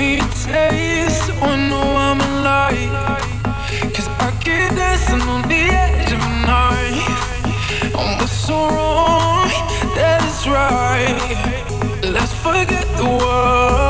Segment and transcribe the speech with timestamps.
[0.00, 0.16] me
[0.46, 3.20] taste or know I'm alive.
[3.94, 7.94] Cause I keep dancing on the edge of a knife.
[7.98, 9.50] And what's so wrong,
[9.96, 11.20] that it's right.
[12.14, 13.89] Let's forget the world.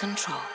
[0.00, 0.49] Control.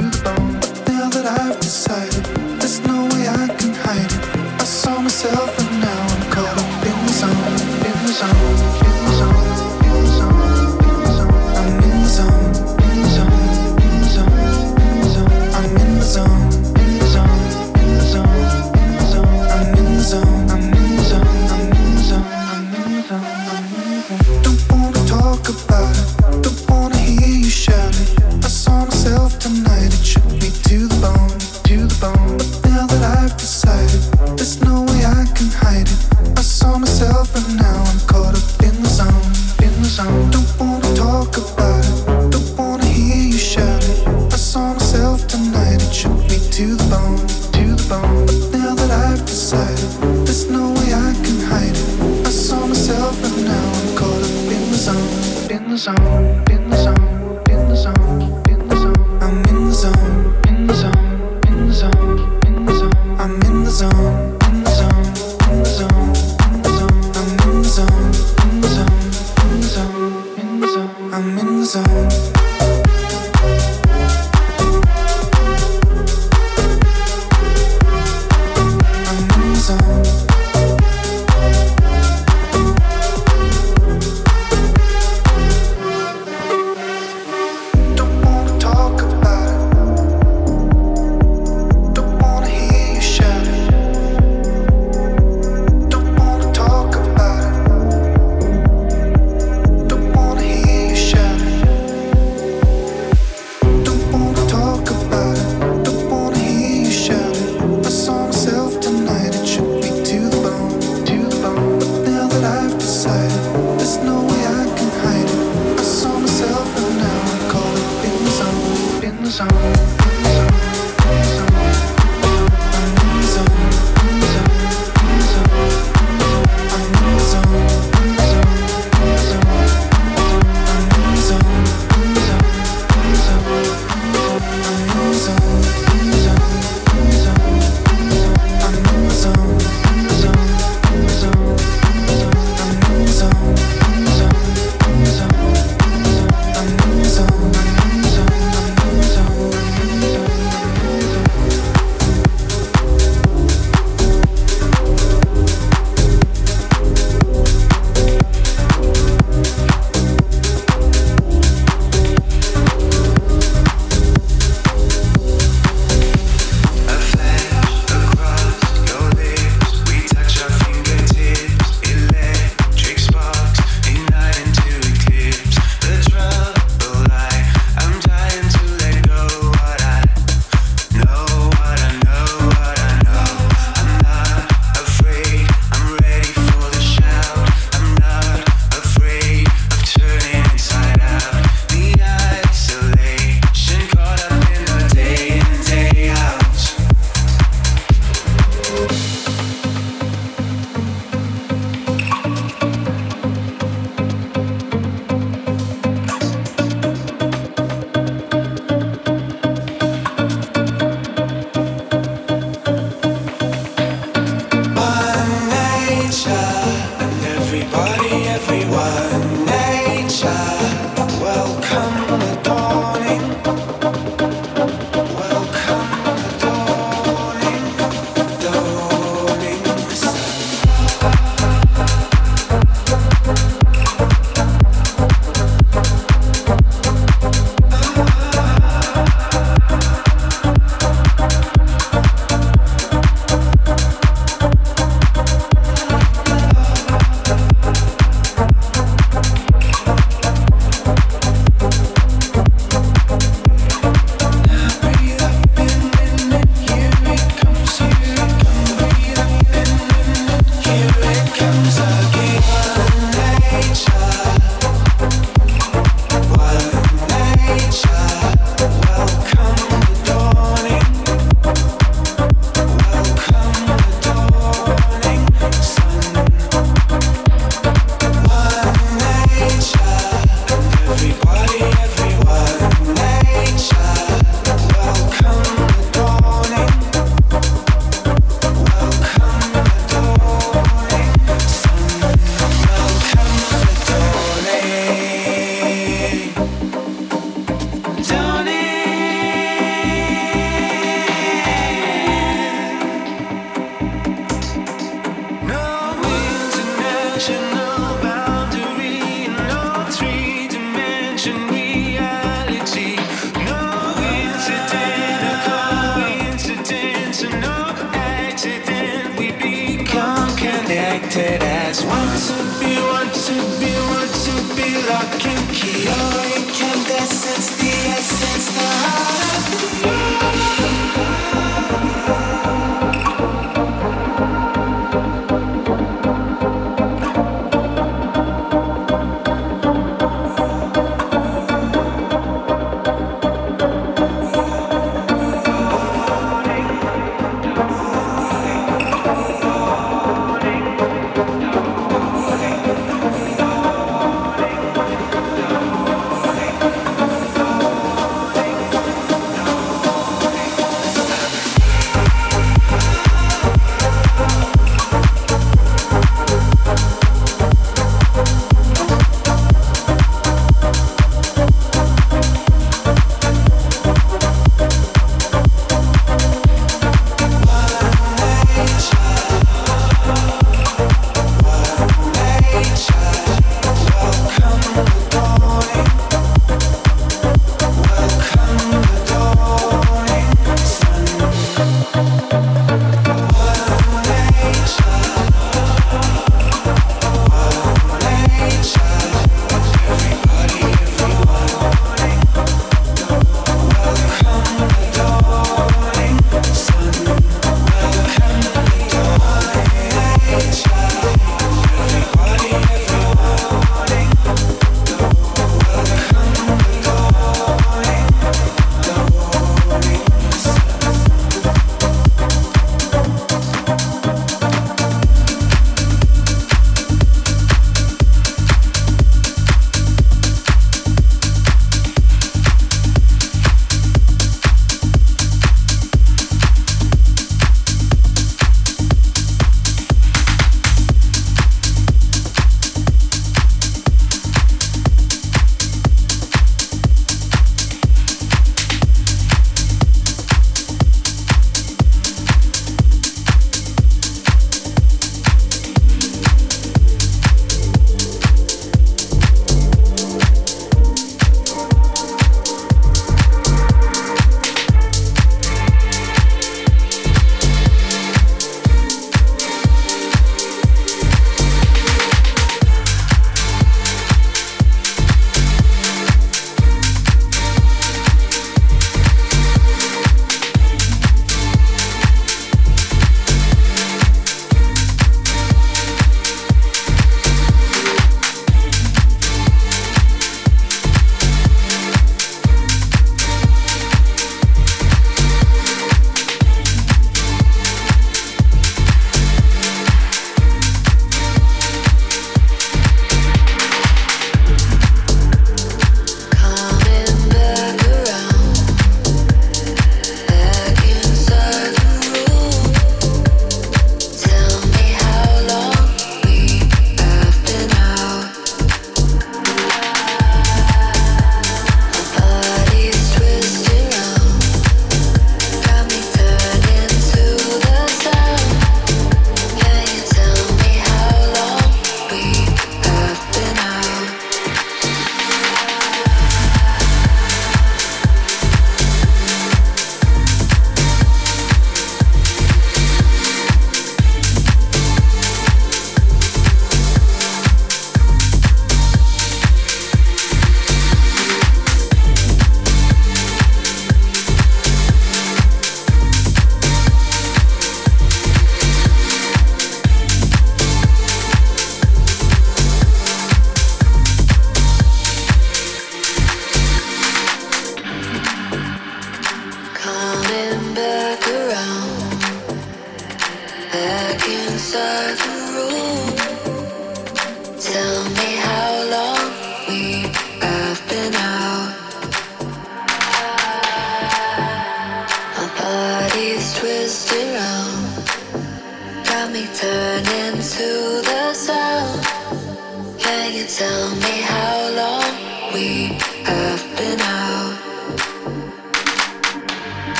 [0.00, 2.24] Now that I've decided,
[2.58, 4.58] there's no way I can hide it.
[4.58, 5.61] I saw myself.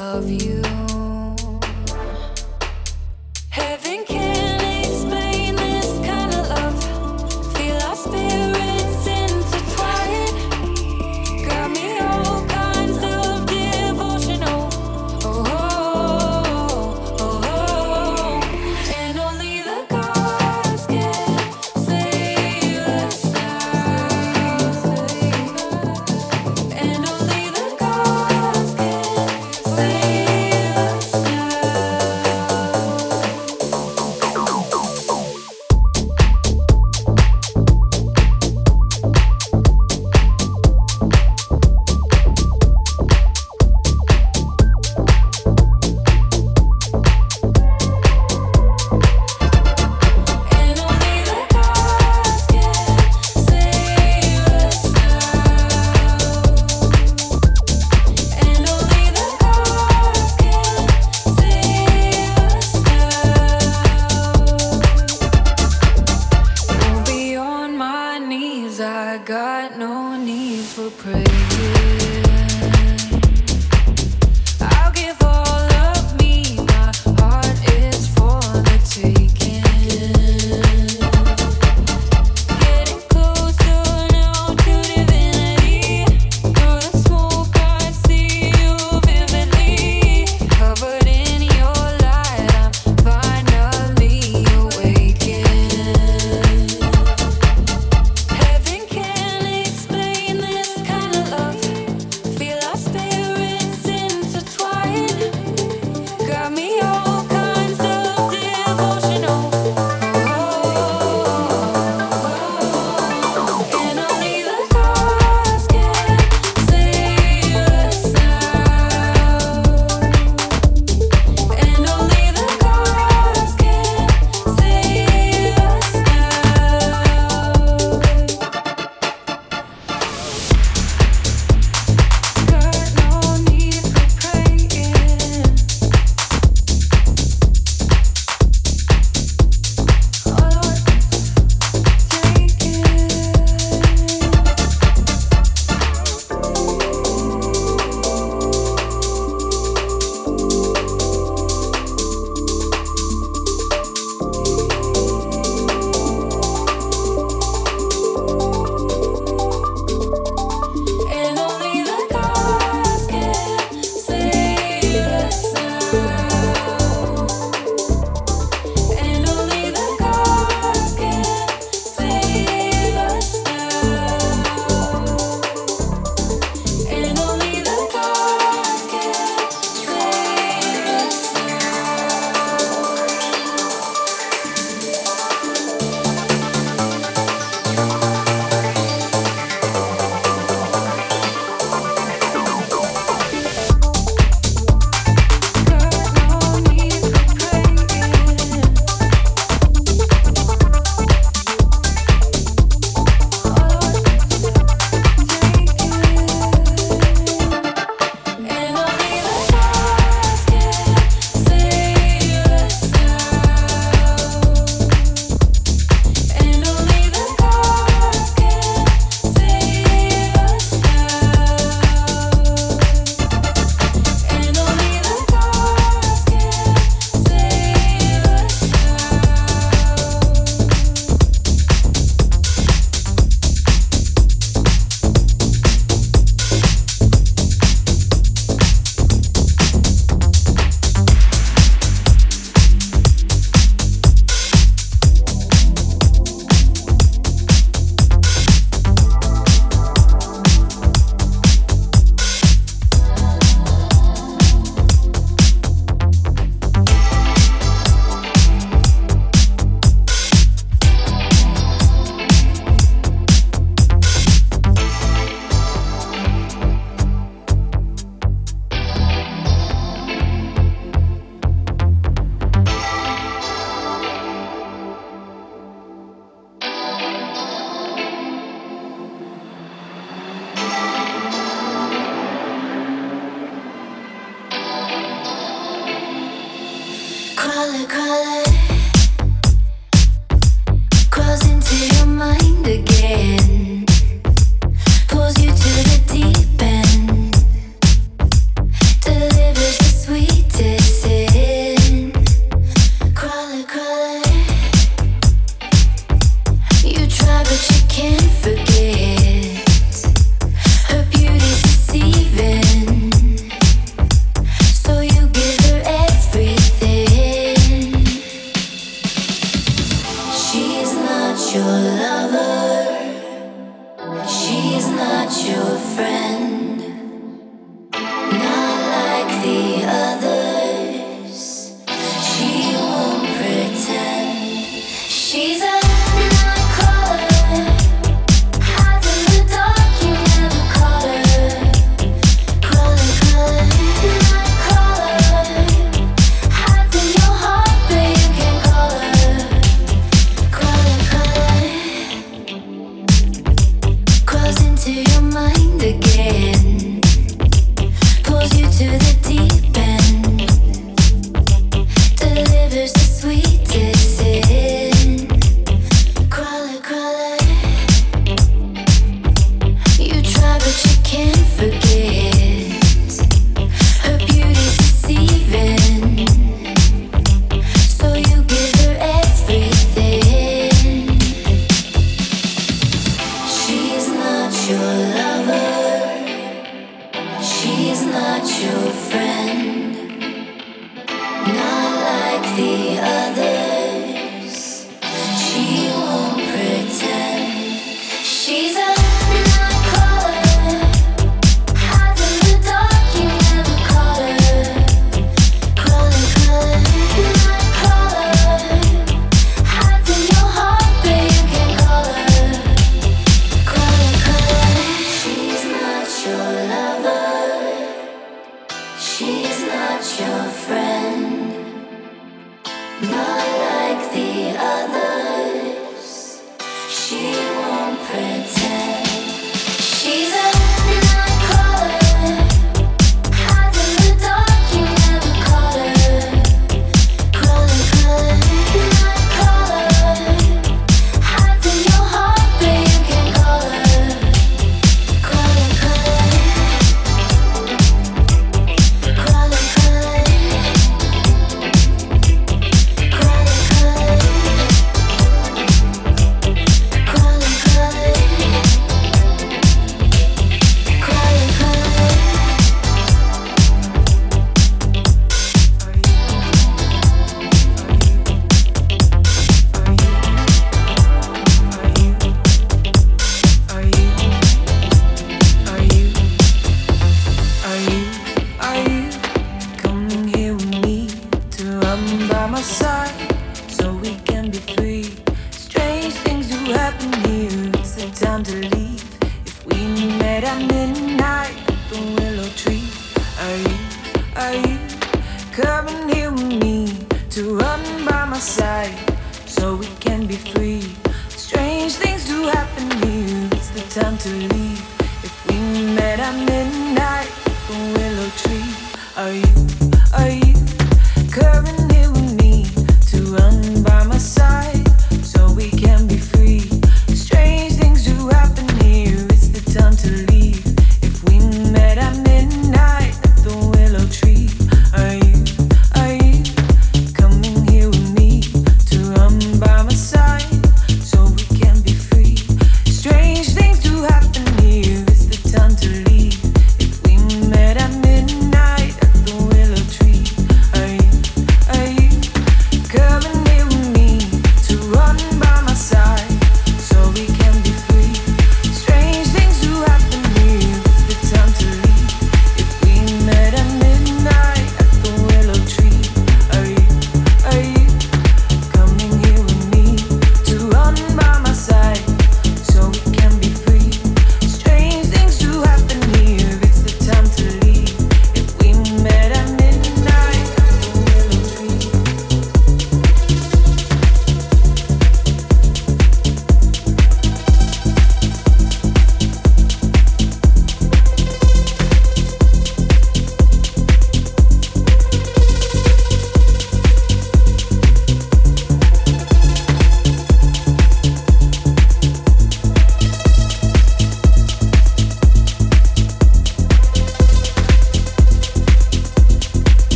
[0.00, 0.59] of you.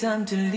[0.00, 0.49] Time to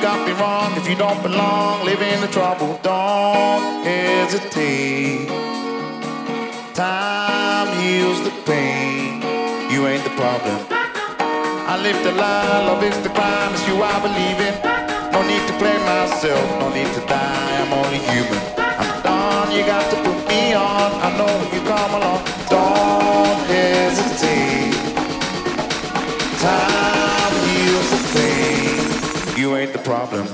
[0.00, 0.72] got me wrong.
[0.76, 2.80] If you don't belong, live in the trouble.
[2.82, 5.28] Don't hesitate.
[6.74, 9.20] Time heals the pain.
[9.70, 10.56] You ain't the problem.
[11.72, 13.52] I live the lie, love is the crime.
[13.52, 14.54] It's you I believe in.
[15.12, 17.50] No need to blame myself, no need to die.
[17.60, 18.40] I'm only human.
[18.58, 19.52] I'm done.
[19.52, 20.90] You got to put me on.
[21.06, 22.24] I know you come along.
[22.48, 24.74] Don't hesitate.
[26.40, 26.79] Time.
[29.40, 30.26] You ain't the problem.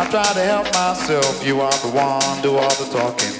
[0.00, 3.34] I try to help myself, you are the one, do all the talking.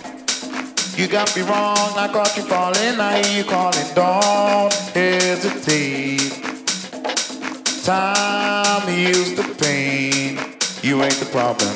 [0.99, 6.35] You got me wrong, I caught you falling, I hear you calling, don't hesitate.
[7.85, 10.41] Time heals the pain,
[10.83, 11.71] you ain't the problem.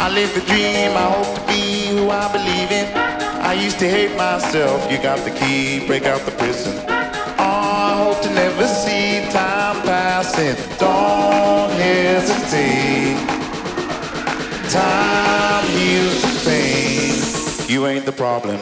[0.00, 2.86] I live the dream, I hope to be who I believe in.
[2.96, 6.74] I used to hate myself, you got the key, break out the prison.
[6.88, 10.56] Oh, I hope to never see time passing.
[10.78, 12.85] Don't hesitate.
[14.76, 17.14] Time the pain.
[17.66, 18.60] You ain't the problem.